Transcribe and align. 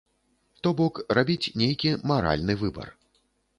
То 0.67 0.71
бок 0.79 0.95
рабіць 1.17 1.53
нейкі 1.63 1.93
маральны 2.15 2.59
выбар. 2.65 2.87